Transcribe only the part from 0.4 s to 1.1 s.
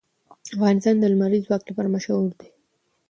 افغانستان د